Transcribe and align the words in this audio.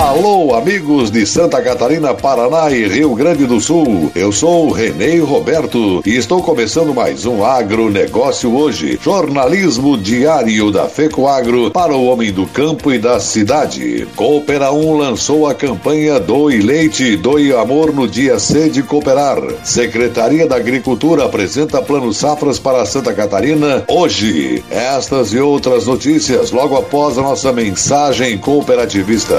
all. 0.00 0.09
Alô, 0.10 0.56
amigos 0.56 1.08
de 1.08 1.24
Santa 1.24 1.62
Catarina, 1.62 2.12
Paraná 2.12 2.68
e 2.68 2.88
Rio 2.88 3.14
Grande 3.14 3.46
do 3.46 3.60
Sul. 3.60 4.10
Eu 4.12 4.32
sou 4.32 4.72
Renê 4.72 5.20
Roberto 5.20 6.02
e 6.04 6.16
estou 6.16 6.42
começando 6.42 6.92
mais 6.92 7.26
um 7.26 7.44
agronegócio 7.44 8.52
hoje. 8.52 8.98
Jornalismo 9.00 9.96
diário 9.96 10.72
da 10.72 10.88
FECO 10.88 11.28
Agro 11.28 11.70
para 11.70 11.94
o 11.94 12.06
homem 12.06 12.32
do 12.32 12.44
campo 12.44 12.92
e 12.92 12.98
da 12.98 13.20
cidade. 13.20 14.08
Coopera 14.16 14.72
1 14.72 14.96
lançou 14.96 15.46
a 15.46 15.54
campanha 15.54 16.18
Doe 16.18 16.60
Leite, 16.60 17.16
Doe 17.16 17.52
Amor 17.52 17.94
no 17.94 18.08
dia 18.08 18.36
C 18.40 18.68
de 18.68 18.82
Cooperar. 18.82 19.38
Secretaria 19.62 20.44
da 20.44 20.56
Agricultura 20.56 21.26
apresenta 21.26 21.80
plano 21.80 22.12
safras 22.12 22.58
para 22.58 22.84
Santa 22.84 23.14
Catarina 23.14 23.84
hoje. 23.86 24.64
Estas 24.72 25.32
e 25.32 25.38
outras 25.38 25.86
notícias 25.86 26.50
logo 26.50 26.76
após 26.76 27.16
a 27.16 27.22
nossa 27.22 27.52
mensagem 27.52 28.36
cooperativista. 28.38 29.38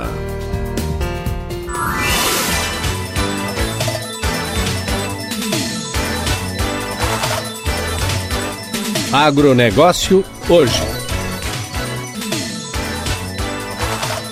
Agronegócio 9.13 10.23
hoje. 10.47 10.81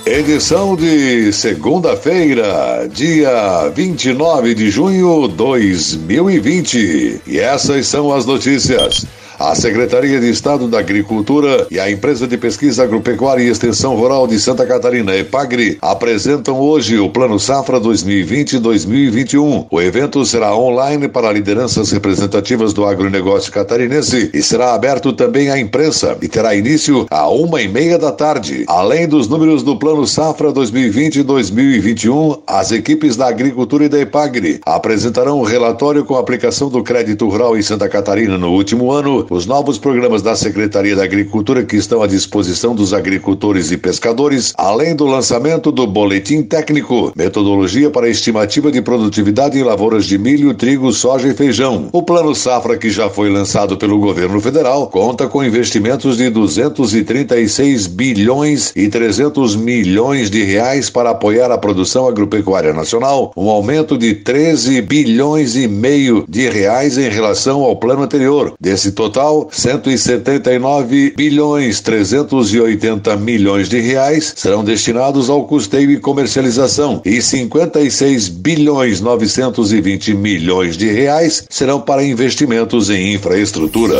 Edição 0.06 0.76
de 0.76 1.34
segunda-feira, 1.34 2.90
dia 2.92 3.70
29 3.76 4.56
de 4.56 4.72
junho 4.72 5.28
de 5.28 5.36
2020. 5.36 7.22
E 7.28 7.40
essas 7.40 7.88
são 7.88 8.12
as 8.12 8.26
notícias. 8.26 9.06
A 9.40 9.56
Secretaria 9.56 10.20
de 10.20 10.30
Estado 10.30 10.68
da 10.68 10.80
Agricultura 10.80 11.66
e 11.72 11.80
a 11.80 11.90
Empresa 11.90 12.28
de 12.28 12.38
Pesquisa 12.38 12.84
Agropecuária 12.84 13.42
e 13.42 13.48
Extensão 13.48 13.96
Rural 13.96 14.28
de 14.28 14.38
Santa 14.38 14.66
Catarina, 14.66 15.16
EPAGRE, 15.16 15.78
apresentam 15.82 16.60
hoje 16.60 17.00
o 17.00 17.10
Plano 17.10 17.40
Safra 17.40 17.80
2020-2021. 17.80 19.68
O 19.72 19.82
evento 19.82 20.26
será 20.26 20.54
online 20.54 21.08
para 21.08 21.32
lideranças 21.32 21.90
representativas 21.90 22.74
do 22.74 22.86
agronegócio 22.86 23.50
catarinense 23.50 24.30
e 24.34 24.44
será 24.44 24.74
aberto 24.74 25.14
também 25.14 25.50
à 25.50 25.58
imprensa 25.58 26.18
e 26.22 26.28
terá 26.28 26.54
início 26.54 27.08
a 27.10 27.30
uma 27.30 27.62
e 27.62 27.70
meia 27.70 27.98
da 27.98 28.12
tarde. 28.12 28.66
Além 28.68 29.08
dos 29.08 29.30
números 29.30 29.64
do 29.64 29.78
Plano 29.78 30.06
Safra 30.06 30.52
2020-2021, 30.52 32.42
as 32.46 32.74
equipes 32.74 33.16
da 33.16 33.30
Agricultura 33.30 33.86
e 33.86 33.90
da 33.90 34.02
EPAGRE 34.02 34.60
apresentarão 34.66 35.40
um 35.40 35.44
relatório 35.44 36.04
com 36.04 36.18
a 36.18 36.20
aplicação 36.20 36.68
do 36.68 36.84
crédito 36.84 37.30
rural 37.30 37.58
em 37.58 37.62
Santa 37.62 37.88
Catarina 37.88 38.38
no 38.38 38.52
último 38.52 38.92
ano 38.92 39.29
os 39.30 39.46
novos 39.46 39.78
programas 39.78 40.24
da 40.24 40.36
Secretaria 40.36 40.96
da 40.96 41.04
Agricultura 41.04 41.64
que 41.64 41.76
estão 41.76 42.02
à 42.02 42.08
disposição 42.08 42.74
dos 42.74 42.94
agricultores 42.94 43.72
e 43.72 43.78
pescadores, 43.78 44.54
além 44.58 44.96
do 44.96 45.06
lançamento 45.06 45.72
do 45.72 45.86
Boletim 45.86 46.42
Técnico, 46.42 47.14
metodologia 47.16 47.92
para 47.92 48.10
estimativa 48.10 48.72
de 48.72 48.82
produtividade 48.82 49.60
em 49.60 49.64
lavouras 49.64 50.06
de 50.06 50.18
milho, 50.18 50.54
trigo, 50.56 50.92
soja 50.92 51.28
e 51.28 51.34
feijão. 51.36 51.90
O 51.92 52.02
Plano 52.02 52.34
Safra, 52.34 52.76
que 52.76 52.90
já 52.90 53.08
foi 53.08 53.30
lançado 53.30 53.78
pelo 53.78 54.00
governo 54.00 54.42
federal, 54.42 54.88
conta 54.88 55.28
com 55.28 55.44
investimentos 55.44 56.18
de 56.18 56.30
236 56.30 57.86
bilhões 57.86 58.74
e 58.76 58.90
300 58.90 59.56
milhões 59.56 60.32
de 60.32 60.44
reais 60.44 60.90
para 60.90 61.12
apoiar 61.12 61.52
a 61.52 61.58
produção 61.58 62.08
agropecuária 62.08 62.74
nacional, 62.74 63.32
um 63.38 63.50
aumento 63.50 63.96
de 63.96 64.16
13 64.16 64.82
bilhões 64.82 65.56
e 65.56 65.68
meio 65.68 66.26
de 66.28 66.50
reais 66.50 66.98
em 66.98 67.10
relação 67.10 67.62
ao 67.62 67.76
plano 67.76 68.02
anterior. 68.02 68.54
Desse 68.60 68.92
total 68.92 69.19
total, 69.20 69.50
179 69.52 71.14
bilhões 71.16 71.82
380 71.82 73.18
milhões 73.18 73.68
de 73.68 73.80
reais 73.80 74.34
serão 74.36 74.64
destinados 74.64 75.30
ao 75.30 75.46
custeio 75.46 75.92
e 75.92 76.00
comercialização 76.00 77.02
e 77.04 77.22
56 77.22 78.30
bilhões 78.30 79.02
920 79.02 80.14
milhões 80.14 80.78
de 80.78 80.90
reais 80.90 81.44
serão 81.50 81.82
para 81.82 82.04
investimentos 82.04 82.90
em 82.90 83.14
infraestrutura. 83.14 83.98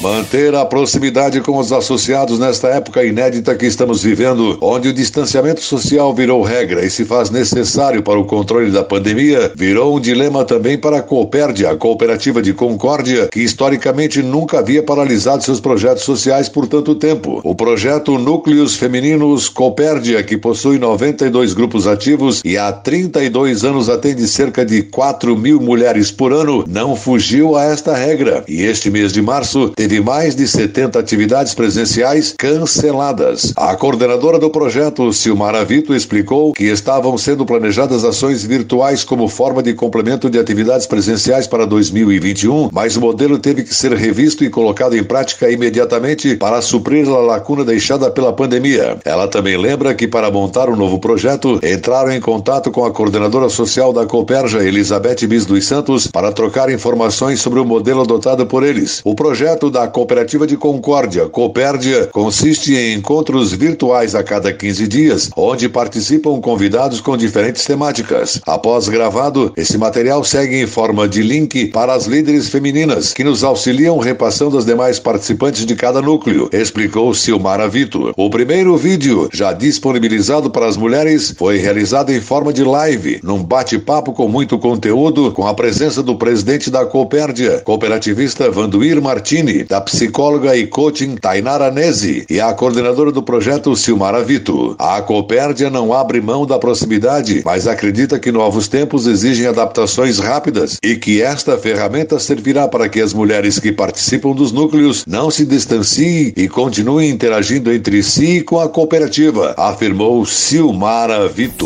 Manter 0.00 0.54
a 0.54 0.64
proximidade 0.64 1.40
com 1.40 1.56
os 1.56 1.72
associados 1.72 2.38
nesta 2.38 2.68
época 2.68 3.04
inédita 3.04 3.54
que 3.54 3.64
estamos 3.64 4.02
vivendo, 4.02 4.58
onde 4.60 4.88
o 4.88 4.92
distanciamento 4.92 5.62
social 5.62 6.12
virou 6.12 6.42
regra 6.42 6.84
e 6.84 6.90
se 6.90 7.04
faz 7.04 7.30
necessário 7.30 8.02
para 8.02 8.18
o 8.18 8.24
controle 8.24 8.70
da 8.70 8.82
pandemia, 8.82 9.52
virou 9.54 9.96
um 9.96 10.00
dilema 10.00 10.44
também 10.44 10.76
para 10.76 10.98
a 10.98 11.02
Coopérdia, 11.02 11.70
a 11.70 11.76
cooperativa 11.76 12.42
de 12.42 12.52
Concórdia, 12.52 13.28
que 13.28 13.40
historicamente 13.40 14.22
nunca 14.22 14.58
havia 14.58 14.82
paralisado 14.82 15.42
seus 15.42 15.60
projetos 15.60 16.02
sociais 16.02 16.48
por 16.48 16.66
tanto 16.66 16.94
tempo. 16.94 17.40
O 17.44 17.54
projeto 17.54 18.18
Núcleos 18.18 18.76
Femininos 18.76 19.48
Coopérdia, 19.48 20.22
que 20.22 20.36
possui 20.36 20.78
92 20.78 21.54
grupos 21.54 21.86
ativos 21.86 22.42
e 22.44 22.58
há 22.58 22.72
32 22.72 23.64
anos 23.64 23.88
atende 23.88 24.26
cerca 24.26 24.66
de 24.66 24.82
4 24.82 25.36
mil 25.36 25.60
mulheres 25.60 26.10
por 26.10 26.32
ano, 26.32 26.64
não 26.68 26.94
fugiu 26.96 27.56
a 27.56 27.64
esta 27.64 27.94
regra. 27.94 28.44
E 28.46 28.62
este 28.62 28.90
mês 28.90 29.12
de 29.12 29.22
março 29.22 29.72
teve 29.84 30.00
mais 30.00 30.34
de 30.34 30.48
70 30.48 30.98
atividades 30.98 31.52
presenciais 31.52 32.34
canceladas. 32.38 33.52
A 33.54 33.76
coordenadora 33.76 34.38
do 34.38 34.48
projeto, 34.48 35.12
Silmara 35.12 35.62
Vito, 35.62 35.94
explicou 35.94 36.54
que 36.54 36.64
estavam 36.64 37.18
sendo 37.18 37.44
planejadas 37.44 38.02
ações 38.02 38.42
virtuais 38.42 39.04
como 39.04 39.28
forma 39.28 39.62
de 39.62 39.74
complemento 39.74 40.30
de 40.30 40.38
atividades 40.38 40.86
presenciais 40.86 41.46
para 41.46 41.66
2021, 41.66 42.70
mas 42.72 42.96
o 42.96 43.00
modelo 43.02 43.38
teve 43.38 43.62
que 43.62 43.74
ser 43.74 43.92
revisto 43.92 44.42
e 44.42 44.48
colocado 44.48 44.96
em 44.96 45.04
prática 45.04 45.50
imediatamente 45.50 46.34
para 46.34 46.62
suprir 46.62 47.06
a 47.06 47.18
lacuna 47.18 47.62
deixada 47.62 48.10
pela 48.10 48.32
pandemia. 48.32 48.96
Ela 49.04 49.28
também 49.28 49.58
lembra 49.58 49.94
que 49.94 50.08
para 50.08 50.30
montar 50.30 50.70
o 50.70 50.72
um 50.72 50.76
novo 50.76 50.98
projeto, 50.98 51.60
entraram 51.62 52.10
em 52.10 52.22
contato 52.22 52.70
com 52.70 52.86
a 52.86 52.90
coordenadora 52.90 53.50
social 53.50 53.92
da 53.92 54.06
Cooperja, 54.06 54.64
Elizabeth 54.64 55.26
Bis 55.28 55.44
dos 55.44 55.66
Santos, 55.66 56.06
para 56.06 56.32
trocar 56.32 56.70
informações 56.70 57.42
sobre 57.42 57.60
o 57.60 57.66
modelo 57.66 58.00
adotado 58.00 58.46
por 58.46 58.62
eles. 58.62 59.02
O 59.04 59.14
projeto 59.14 59.73
da 59.74 59.88
Cooperativa 59.88 60.46
de 60.46 60.56
Concórdia, 60.56 61.28
Copérdia, 61.28 62.06
consiste 62.12 62.76
em 62.76 62.94
encontros 62.94 63.52
virtuais 63.52 64.14
a 64.14 64.22
cada 64.22 64.52
15 64.52 64.86
dias, 64.86 65.30
onde 65.36 65.68
participam 65.68 66.40
convidados 66.40 67.00
com 67.00 67.16
diferentes 67.16 67.64
temáticas. 67.64 68.40
Após 68.46 68.88
gravado, 68.88 69.52
esse 69.56 69.76
material 69.76 70.22
segue 70.22 70.62
em 70.62 70.66
forma 70.68 71.08
de 71.08 71.22
link 71.22 71.66
para 71.72 71.92
as 71.92 72.06
líderes 72.06 72.48
femininas, 72.48 73.12
que 73.12 73.24
nos 73.24 73.42
auxiliam 73.42 73.98
repassando 73.98 74.56
as 74.56 74.64
demais 74.64 75.00
participantes 75.00 75.66
de 75.66 75.74
cada 75.74 76.00
núcleo, 76.00 76.48
explicou 76.52 77.12
Silmara 77.12 77.68
Vito. 77.68 78.12
O 78.16 78.30
primeiro 78.30 78.76
vídeo, 78.76 79.28
já 79.32 79.52
disponibilizado 79.52 80.50
para 80.50 80.68
as 80.68 80.76
mulheres, 80.76 81.34
foi 81.36 81.58
realizado 81.58 82.12
em 82.12 82.20
forma 82.20 82.52
de 82.52 82.62
live, 82.62 83.18
num 83.24 83.42
bate-papo 83.42 84.12
com 84.12 84.28
muito 84.28 84.56
conteúdo, 84.56 85.32
com 85.32 85.48
a 85.48 85.52
presença 85.52 86.00
do 86.00 86.14
presidente 86.14 86.70
da 86.70 86.86
Copérdia, 86.86 87.60
cooperativista 87.64 88.48
Vanduir 88.52 89.02
Martini, 89.02 89.63
da 89.68 89.80
psicóloga 89.80 90.56
e 90.56 90.66
coaching 90.66 91.16
Tainara 91.16 91.70
Nese 91.70 92.24
e 92.28 92.40
a 92.40 92.52
coordenadora 92.52 93.10
do 93.10 93.22
projeto 93.22 93.74
Silmara 93.76 94.22
Vito. 94.22 94.74
A 94.78 95.00
Copérdia 95.02 95.70
não 95.70 95.92
abre 95.92 96.20
mão 96.20 96.46
da 96.46 96.58
proximidade, 96.58 97.42
mas 97.44 97.66
acredita 97.66 98.18
que 98.18 98.32
novos 98.32 98.68
tempos 98.68 99.06
exigem 99.06 99.46
adaptações 99.46 100.18
rápidas 100.18 100.78
e 100.82 100.96
que 100.96 101.22
esta 101.22 101.56
ferramenta 101.56 102.18
servirá 102.18 102.68
para 102.68 102.88
que 102.88 103.00
as 103.00 103.12
mulheres 103.12 103.58
que 103.58 103.72
participam 103.72 104.32
dos 104.32 104.52
núcleos 104.52 105.04
não 105.06 105.30
se 105.30 105.44
distanciem 105.44 106.32
e 106.36 106.48
continuem 106.48 107.10
interagindo 107.10 107.72
entre 107.72 108.02
si 108.02 108.42
com 108.42 108.58
a 108.58 108.68
cooperativa, 108.68 109.54
afirmou 109.56 110.24
Silmara 110.26 111.28
Vito. 111.28 111.64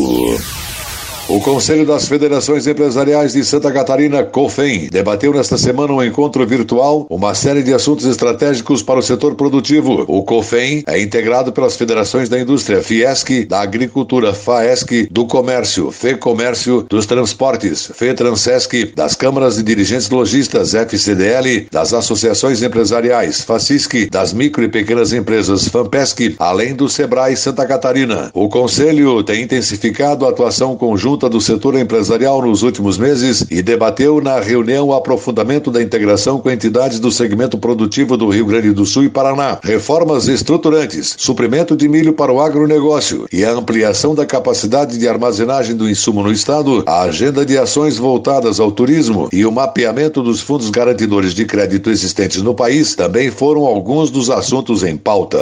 O 1.28 1.42
Conselho 1.42 1.84
das 1.84 2.08
Federações 2.08 2.66
Empresariais 2.66 3.34
de 3.34 3.44
Santa 3.44 3.70
Catarina, 3.70 4.24
COFEM, 4.24 4.88
debateu 4.90 5.30
nesta 5.30 5.58
semana 5.58 5.92
um 5.92 6.02
encontro 6.02 6.46
virtual 6.46 7.06
uma 7.10 7.34
série 7.34 7.62
de 7.62 7.74
assuntos 7.74 8.06
estratégicos 8.06 8.82
para 8.82 8.98
o 8.98 9.02
setor 9.02 9.34
produtivo. 9.34 10.06
O 10.08 10.22
COFEM 10.22 10.84
é 10.86 10.98
integrado 10.98 11.52
pelas 11.52 11.76
federações 11.76 12.30
da 12.30 12.40
indústria 12.40 12.82
Fiesc, 12.82 13.44
da 13.44 13.60
agricultura 13.60 14.32
FAESC, 14.32 15.06
do 15.10 15.26
comércio 15.26 15.90
FEComércio, 15.90 16.86
dos 16.88 17.04
transportes 17.04 17.90
FETransesc, 17.94 18.94
das 18.96 19.14
câmaras 19.14 19.56
de 19.56 19.62
dirigentes 19.62 20.08
lojistas 20.08 20.72
FCDL, 20.72 21.66
das 21.70 21.92
associações 21.92 22.62
empresariais 22.62 23.42
FACISC, 23.42 24.08
das 24.10 24.32
micro 24.32 24.64
e 24.64 24.68
pequenas 24.70 25.12
empresas 25.12 25.68
FAMPESC, 25.68 26.36
além 26.38 26.74
do 26.74 26.88
SEBRAE 26.88 27.36
Santa 27.36 27.66
Catarina. 27.66 28.30
O 28.32 28.48
Conselho 28.48 29.22
tem 29.22 29.42
intensificado 29.42 30.24
a 30.24 30.30
atuação 30.30 30.74
conjunta 30.74 31.17
conjunta 31.18 31.28
do 31.28 31.40
setor 31.40 31.74
empresarial 31.74 32.40
nos 32.40 32.62
últimos 32.62 32.96
meses 32.96 33.44
e 33.50 33.60
debateu 33.60 34.20
na 34.20 34.38
reunião 34.38 34.86
o 34.86 34.94
aprofundamento 34.94 35.68
da 35.68 35.82
integração 35.82 36.38
com 36.38 36.48
entidades 36.48 37.00
do 37.00 37.10
segmento 37.10 37.58
produtivo 37.58 38.16
do 38.16 38.28
Rio 38.28 38.46
Grande 38.46 38.72
do 38.72 38.86
Sul 38.86 39.04
e 39.04 39.08
Paraná, 39.08 39.58
reformas 39.62 40.28
estruturantes, 40.28 41.16
suprimento 41.18 41.76
de 41.76 41.88
milho 41.88 42.12
para 42.12 42.32
o 42.32 42.40
agronegócio 42.40 43.26
e 43.32 43.44
a 43.44 43.50
ampliação 43.50 44.14
da 44.14 44.24
capacidade 44.24 44.96
de 44.96 45.08
armazenagem 45.08 45.74
do 45.74 45.90
insumo 45.90 46.22
no 46.22 46.30
estado, 46.30 46.84
a 46.86 47.02
agenda 47.02 47.44
de 47.44 47.58
ações 47.58 47.98
voltadas 47.98 48.60
ao 48.60 48.70
turismo 48.70 49.28
e 49.32 49.44
o 49.44 49.50
mapeamento 49.50 50.22
dos 50.22 50.40
fundos 50.40 50.70
garantidores 50.70 51.34
de 51.34 51.44
crédito 51.44 51.90
existentes 51.90 52.42
no 52.42 52.54
país 52.54 52.94
também 52.94 53.30
foram 53.30 53.64
alguns 53.64 54.10
dos 54.10 54.30
assuntos 54.30 54.84
em 54.84 54.96
pauta. 54.96 55.38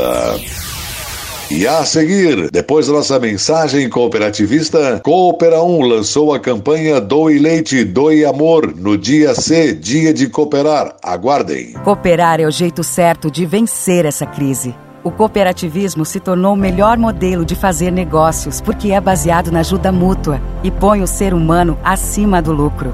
E 1.48 1.64
a 1.64 1.84
seguir, 1.84 2.50
depois 2.50 2.88
da 2.88 2.94
nossa 2.94 3.20
mensagem 3.20 3.88
cooperativista, 3.88 5.00
Coopera 5.04 5.62
1 5.62 5.80
lançou 5.82 6.34
a 6.34 6.40
campanha 6.40 7.00
Doe 7.00 7.38
Leite, 7.38 7.84
Doe 7.84 8.24
Amor 8.24 8.74
no 8.76 8.98
dia 8.98 9.32
C, 9.32 9.72
Dia 9.72 10.12
de 10.12 10.28
Cooperar. 10.28 10.96
Aguardem. 11.00 11.74
Cooperar 11.84 12.40
é 12.40 12.46
o 12.46 12.50
jeito 12.50 12.82
certo 12.82 13.30
de 13.30 13.46
vencer 13.46 14.04
essa 14.04 14.26
crise. 14.26 14.74
O 15.04 15.10
cooperativismo 15.12 16.04
se 16.04 16.18
tornou 16.18 16.54
o 16.54 16.58
melhor 16.58 16.98
modelo 16.98 17.44
de 17.44 17.54
fazer 17.54 17.92
negócios 17.92 18.60
porque 18.60 18.90
é 18.90 19.00
baseado 19.00 19.52
na 19.52 19.60
ajuda 19.60 19.92
mútua 19.92 20.42
e 20.64 20.70
põe 20.72 21.00
o 21.00 21.06
ser 21.06 21.32
humano 21.32 21.78
acima 21.84 22.42
do 22.42 22.50
lucro. 22.52 22.92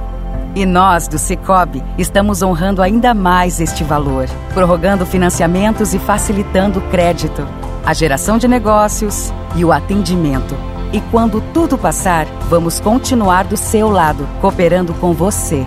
E 0.54 0.66
nós, 0.66 1.08
do 1.08 1.18
Cicobi, 1.18 1.82
estamos 1.96 2.42
honrando 2.42 2.82
ainda 2.82 3.14
mais 3.14 3.60
este 3.60 3.82
valor, 3.82 4.28
prorrogando 4.52 5.06
financiamentos 5.06 5.94
e 5.94 5.98
facilitando 5.98 6.80
o 6.80 6.82
crédito 6.90 7.61
a 7.84 7.92
geração 7.92 8.38
de 8.38 8.46
negócios 8.46 9.32
e 9.56 9.64
o 9.64 9.72
atendimento. 9.72 10.54
E 10.92 11.00
quando 11.10 11.42
tudo 11.52 11.78
passar, 11.78 12.26
vamos 12.48 12.78
continuar 12.78 13.44
do 13.44 13.56
seu 13.56 13.88
lado, 13.88 14.28
cooperando 14.40 14.92
com 14.94 15.12
você. 15.12 15.66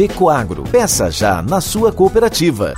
Fecoagro. 0.01 0.63
Peça 0.63 1.11
já 1.11 1.43
na 1.43 1.61
sua 1.61 1.91
cooperativa. 1.91 2.73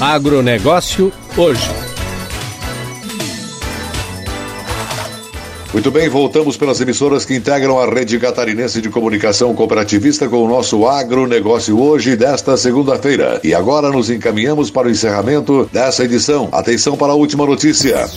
Agronegócio 0.00 1.12
hoje. 1.36 1.68
Muito 5.72 5.90
bem, 5.90 6.08
voltamos 6.08 6.56
pelas 6.56 6.80
emissoras 6.80 7.24
que 7.24 7.34
integram 7.34 7.80
a 7.80 7.86
rede 7.92 8.20
catarinense 8.20 8.80
de 8.80 8.88
comunicação 8.88 9.52
cooperativista 9.52 10.28
com 10.28 10.44
o 10.44 10.48
nosso 10.48 10.86
agronegócio 10.86 11.80
hoje, 11.80 12.14
desta 12.14 12.56
segunda-feira. 12.56 13.40
E 13.42 13.52
agora 13.52 13.90
nos 13.90 14.10
encaminhamos 14.10 14.70
para 14.70 14.86
o 14.86 14.90
encerramento 14.92 15.68
dessa 15.72 16.04
edição. 16.04 16.48
Atenção 16.52 16.96
para 16.96 17.10
a 17.10 17.16
última 17.16 17.44
notícia. 17.44 18.08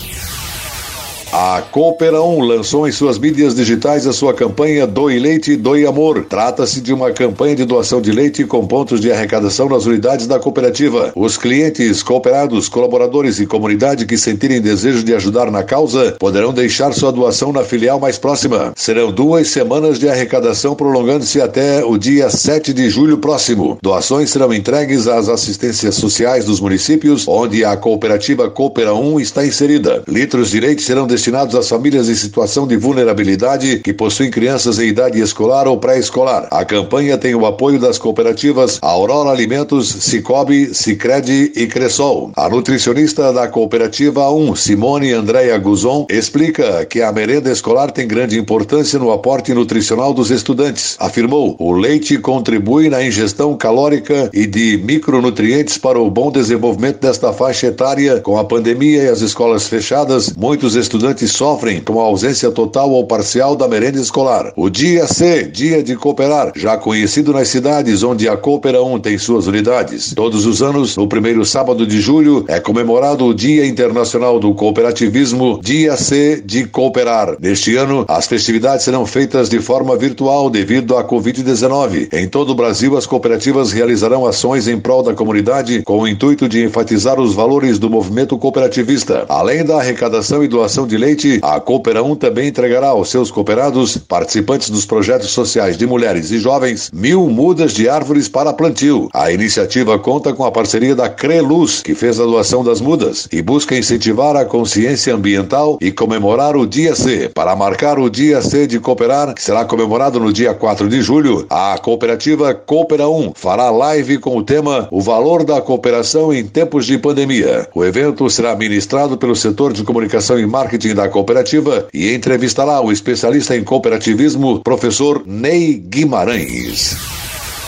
A 1.38 1.62
Coopera 1.70 2.22
1 2.22 2.40
lançou 2.40 2.88
em 2.88 2.94
suas 2.94 3.20
mídias 3.20 3.54
digitais 3.54 4.08
a 4.08 4.14
sua 4.14 4.34
campanha 4.34 4.88
Doe 4.88 5.20
Leite, 5.20 5.58
Doe 5.58 5.86
Amor. 5.86 6.24
Trata-se 6.30 6.80
de 6.80 6.94
uma 6.94 7.12
campanha 7.12 7.58
de 7.58 7.66
doação 7.66 8.02
de 8.02 8.10
leite 8.10 8.46
com 8.46 8.66
pontos 8.66 9.02
de 9.02 9.12
arrecadação 9.12 9.68
nas 9.68 9.86
unidades 9.86 10.28
da 10.28 10.40
cooperativa. 10.40 11.12
Os 11.14 11.36
clientes, 11.36 12.02
cooperados, 12.02 12.70
colaboradores 12.70 13.38
e 13.42 13.46
comunidade 13.46 14.06
que 14.06 14.18
sentirem 14.18 14.62
desejo 14.62 15.04
de 15.04 15.14
ajudar 15.14 15.52
na 15.52 15.62
causa 15.62 16.16
poderão 16.18 16.54
deixar 16.54 16.94
sua 16.94 17.12
doação 17.12 17.52
na 17.52 17.66
filial 17.66 18.00
mais 18.00 18.18
próxima. 18.18 18.72
Serão 18.74 19.12
duas 19.12 19.50
semanas 19.50 20.00
de 20.00 20.08
arrecadação 20.08 20.74
prolongando-se 20.74 21.42
até 21.42 21.84
o 21.84 21.98
dia 21.98 22.30
7 22.30 22.72
de 22.72 22.90
julho 22.90 23.18
próximo. 23.18 23.78
Doações 23.82 24.30
serão 24.30 24.54
entregues 24.54 25.06
às 25.06 25.28
assistências 25.28 25.96
sociais 25.96 26.46
dos 26.46 26.62
municípios 26.62 27.28
onde 27.28 27.66
a 27.66 27.76
cooperativa 27.76 28.50
Coopera 28.50 28.96
1 28.96 29.20
está 29.20 29.46
inserida. 29.46 30.02
Litros 30.08 30.52
de 30.52 30.62
leite 30.62 30.82
serão 30.82 31.06
destinados 31.06 31.25
destinados 31.26 31.56
às 31.56 31.68
famílias 31.68 32.08
em 32.08 32.14
situação 32.14 32.68
de 32.68 32.78
vulnerabilidade 32.78 33.80
que 33.80 33.92
possuem 33.92 34.30
crianças 34.30 34.78
em 34.78 34.90
idade 34.90 35.20
escolar 35.20 35.68
ou 35.68 35.80
pré-escolar. 35.80 36.48
A 36.52 36.64
campanha 36.64 37.18
tem 37.18 37.34
o 37.34 37.48
apoio 37.48 37.80
das 37.80 37.98
cooperativas 37.98 38.78
Aurora 38.80 39.32
Alimentos, 39.32 39.88
Cicobi, 39.88 40.76
Cicred 40.76 41.52
e 41.56 41.66
Cressol. 41.66 42.32
A 42.36 42.48
nutricionista 42.48 43.34
da 43.34 43.48
cooperativa 43.48 44.30
1, 44.30 44.56
Simone 44.56 45.14
Andréia 45.14 45.58
Guzon, 45.58 46.06
explica 46.12 46.86
que 46.86 47.02
a 47.02 47.12
merenda 47.12 47.50
escolar 47.50 47.90
tem 47.90 48.08
grande 48.08 48.38
importância 48.38 49.00
no 49.00 49.12
aporte 49.12 49.52
nutricional 49.52 50.14
dos 50.14 50.30
estudantes. 50.30 50.96
Afirmou: 51.00 51.56
o 51.58 51.72
leite 51.72 52.20
contribui 52.20 52.88
na 52.88 53.04
ingestão 53.04 53.58
calórica 53.58 54.30
e 54.32 54.46
de 54.46 54.78
micronutrientes 54.78 55.80
para 55.80 56.00
o 56.00 56.12
bom 56.12 56.32
desenvolvimento 56.32 57.00
desta 57.00 57.34
faixa 57.34 57.68
etária. 57.68 58.20
Com 58.22 58.38
a 58.38 58.46
pandemia 58.46 59.04
e 59.04 59.10
as 59.10 59.22
escolas 59.22 59.68
fechadas, 59.68 60.32
muitos 60.38 60.76
estudantes 60.76 61.15
estudantes 61.16 61.32
sofrem 61.32 61.82
com 61.82 62.00
a 62.00 62.04
ausência 62.04 62.52
total 62.52 62.92
ou 62.92 63.06
parcial 63.06 63.56
da 63.56 63.68
merenda 63.68 64.00
escolar. 64.00 64.52
O 64.56 64.70
Dia 64.70 65.08
C, 65.08 65.44
Dia 65.44 65.82
de 65.82 65.96
Cooperar, 65.96 66.52
já 66.56 66.78
conhecido 66.78 67.32
nas 67.32 67.48
cidades 67.48 68.04
onde 68.04 68.28
a 68.28 68.36
Coopera 68.36 68.84
1 68.84 69.00
tem 69.00 69.18
suas 69.18 69.48
unidades. 69.48 70.14
Todos 70.14 70.46
os 70.46 70.62
anos, 70.62 70.98
no 70.98 71.08
primeiro 71.08 71.46
sábado 71.46 71.88
de 71.88 72.02
julho, 72.02 72.44
é 72.48 72.60
comemorado 72.60 73.26
o 73.26 73.34
Dia 73.34 73.66
Internacional 73.66 74.40
do 74.40 74.54
Cooperativismo, 74.54 75.60
Dia 75.64 75.96
C 75.96 76.42
de 76.46 76.66
Cooperar. 76.66 77.38
Neste 77.40 77.76
ano, 77.76 78.06
as 78.08 78.28
festividades 78.28 78.84
serão 78.84 79.06
feitas 79.06 79.50
de 79.50 79.60
forma 79.60 79.96
virtual 79.96 80.50
devido 80.50 80.98
à 80.98 81.04
Covid-19. 81.04 82.10
Em 82.12 82.28
todo 82.28 82.50
o 82.52 82.56
Brasil, 82.56 82.98
as 82.98 83.06
cooperativas 83.06 83.72
realizarão 83.72 84.26
ações 84.26 84.68
em 84.68 84.80
prol 84.80 85.04
da 85.04 85.14
comunidade 85.14 85.82
com 85.84 86.00
o 86.00 86.08
intuito 86.08 86.50
de 86.50 86.64
enfatizar 86.64 87.20
os 87.20 87.34
valores 87.34 87.80
do 87.80 87.90
movimento 87.90 88.38
cooperativista. 88.38 89.26
Além 89.30 89.64
da 89.64 89.78
arrecadação 89.78 90.44
e 90.44 90.48
doação 90.48 90.86
de 90.86 90.95
leite, 90.98 91.40
a 91.42 91.60
Coopera 91.60 92.04
1 92.04 92.16
também 92.16 92.48
entregará 92.48 92.90
aos 92.90 93.10
seus 93.10 93.32
cooperados, 93.32 93.98
participantes 93.98 94.70
dos 94.70 94.86
projetos 94.86 95.32
sociais 95.32 95.78
de 95.78 95.86
mulheres 95.86 96.32
e 96.32 96.40
jovens, 96.40 96.90
mil 96.94 97.30
mudas 97.30 97.74
de 97.74 97.90
árvores 97.90 98.28
para 98.28 98.54
plantio. 98.54 99.10
A 99.14 99.32
iniciativa 99.32 99.98
conta 100.00 100.34
com 100.34 100.46
a 100.46 100.52
parceria 100.52 100.96
da 100.96 101.10
Creluz, 101.10 101.82
que 101.82 101.96
fez 101.96 102.20
a 102.20 102.24
doação 102.24 102.64
das 102.64 102.82
mudas, 102.82 103.28
e 103.32 103.42
busca 103.42 103.78
incentivar 103.78 104.36
a 104.36 104.46
consciência 104.46 105.14
ambiental 105.14 105.78
e 105.82 105.92
comemorar 105.92 106.56
o 106.56 106.66
Dia 106.66 106.96
C. 106.96 107.30
Para 107.34 107.56
marcar 107.56 108.00
o 108.00 108.10
Dia 108.10 108.42
C 108.42 108.68
de 108.68 108.80
Cooperar, 108.80 109.34
que 109.34 109.44
será 109.44 109.66
comemorado 109.66 110.20
no 110.20 110.32
dia 110.32 110.54
4 110.54 110.88
de 110.88 111.02
julho, 111.02 111.46
a 111.50 111.78
cooperativa 111.78 112.54
Coopera 112.54 113.10
1 113.10 113.34
fará 113.36 113.70
live 113.70 114.18
com 114.18 114.38
o 114.38 114.44
tema 114.44 114.88
O 114.92 115.02
Valor 115.02 115.44
da 115.44 115.62
Cooperação 115.62 116.34
em 116.34 116.46
Tempos 116.46 116.86
de 116.86 116.98
Pandemia. 116.98 117.68
O 117.74 117.84
evento 117.84 118.30
será 118.30 118.56
ministrado 118.56 119.18
pelo 119.18 119.36
setor 119.36 119.74
de 119.74 119.84
comunicação 119.84 120.40
e 120.40 120.46
marketing 120.46 120.85
da 120.94 121.10
cooperativa 121.10 121.88
e 121.94 122.14
entrevistará 122.14 122.82
o 122.82 122.92
especialista 122.92 123.56
em 123.56 123.64
cooperativismo, 123.64 124.62
professor 124.62 125.24
Ney 125.26 125.74
Guimarães. 125.76 126.96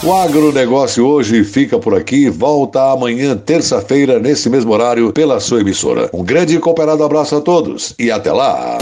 O 0.04 0.14
agronegócio 0.14 1.06
hoje 1.06 1.44
fica 1.44 1.80
por 1.80 1.96
aqui, 1.96 2.30
volta 2.30 2.92
amanhã, 2.92 3.36
terça-feira, 3.36 4.20
nesse 4.20 4.48
mesmo 4.48 4.72
horário, 4.72 5.12
pela 5.12 5.40
sua 5.40 5.62
emissora. 5.62 6.10
Um 6.14 6.24
grande 6.24 6.56
e 6.56 6.60
cooperado 6.60 7.04
abraço 7.04 7.36
a 7.36 7.42
todos 7.42 7.96
e 7.98 8.12
até 8.12 8.32
lá! 8.32 8.78